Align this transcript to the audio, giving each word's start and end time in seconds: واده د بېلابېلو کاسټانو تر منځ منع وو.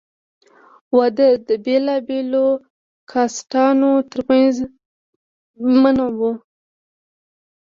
واده 0.97 1.29
د 1.47 1.49
بېلابېلو 1.65 2.45
کاسټانو 3.11 3.91
تر 4.11 4.19
منځ 4.29 4.55
منع 5.81 6.07
وو. 6.19 6.31